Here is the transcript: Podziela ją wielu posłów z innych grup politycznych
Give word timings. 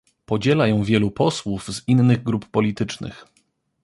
Podziela 0.25 0.67
ją 0.67 0.83
wielu 0.83 1.11
posłów 1.11 1.67
z 1.67 1.87
innych 1.87 2.23
grup 2.23 2.47
politycznych 2.49 3.25